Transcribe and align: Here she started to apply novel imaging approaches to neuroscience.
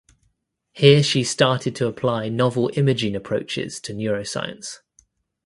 Here 0.71 1.03
she 1.03 1.23
started 1.23 1.75
to 1.75 1.85
apply 1.85 2.27
novel 2.29 2.71
imaging 2.73 3.15
approaches 3.15 3.79
to 3.81 3.93
neuroscience. 3.93 4.79